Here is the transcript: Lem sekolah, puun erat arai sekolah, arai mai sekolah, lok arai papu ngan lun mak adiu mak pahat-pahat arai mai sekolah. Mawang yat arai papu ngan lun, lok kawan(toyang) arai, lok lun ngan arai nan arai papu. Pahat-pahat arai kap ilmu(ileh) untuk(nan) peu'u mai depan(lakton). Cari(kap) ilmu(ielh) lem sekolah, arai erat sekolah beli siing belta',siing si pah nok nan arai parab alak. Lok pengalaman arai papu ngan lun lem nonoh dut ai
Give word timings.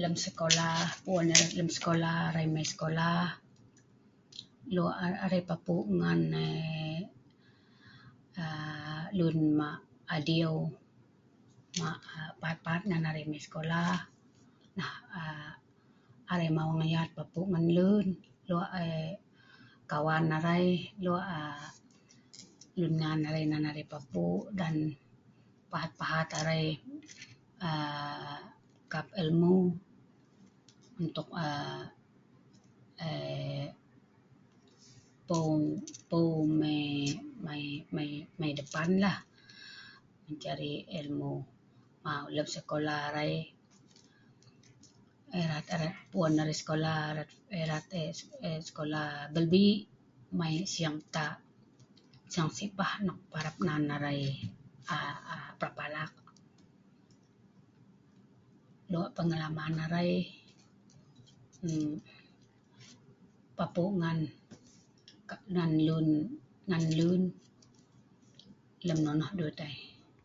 Lem 0.00 0.14
sekolah, 0.26 0.76
puun 1.04 1.26
erat 1.34 1.50
arai 1.56 1.74
sekolah, 1.78 2.16
arai 2.28 2.46
mai 2.54 2.66
sekolah, 2.72 3.22
lok 4.74 4.94
arai 5.24 5.42
papu 5.50 5.76
ngan 6.00 6.20
lun 9.18 9.36
mak 9.58 9.78
adiu 10.16 10.54
mak 11.82 11.98
pahat-pahat 12.40 12.82
arai 13.08 13.24
mai 13.30 13.40
sekolah. 13.46 13.92
Mawang 16.56 16.82
yat 16.94 17.00
arai 17.00 17.16
papu 17.18 17.40
ngan 17.52 17.66
lun, 17.76 18.06
lok 18.48 18.66
kawan(toyang) 19.90 20.36
arai, 20.38 20.66
lok 21.04 21.24
lun 22.78 22.94
ngan 23.00 23.20
arai 23.28 23.44
nan 23.50 23.64
arai 23.70 23.84
papu. 23.92 24.26
Pahat-pahat 25.72 26.28
arai 26.40 26.64
kap 28.92 29.06
ilmu(ileh) 29.22 29.90
untuk(nan) 31.00 31.88
peu'u 36.08 36.44
mai 38.42 38.50
depan(lakton). 38.58 40.36
Cari(kap) 40.44 40.92
ilmu(ielh) 41.00 42.26
lem 42.34 42.46
sekolah, 42.56 42.98
arai 43.08 43.32
erat 47.62 47.88
sekolah 48.68 49.08
beli 49.34 49.68
siing 50.72 51.00
belta',siing 51.00 52.50
si 52.56 52.64
pah 52.76 52.92
nok 53.08 53.20
nan 53.64 53.88
arai 53.96 54.20
parab 55.56 55.74
alak. 55.86 56.12
Lok 58.92 59.08
pengalaman 59.16 59.74
arai 59.86 60.10
papu 63.56 63.84
ngan 65.54 65.70
lun 66.96 67.18
lem 68.88 68.98
nonoh 69.06 69.30
dut 69.38 69.58
ai 69.68 69.76